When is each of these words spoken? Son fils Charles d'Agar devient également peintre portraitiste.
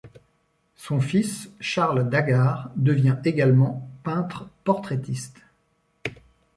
Son 0.77 0.99
fils 0.99 1.51
Charles 1.59 2.09
d'Agar 2.09 2.71
devient 2.75 3.17
également 3.23 3.87
peintre 4.01 4.49
portraitiste. 4.63 5.37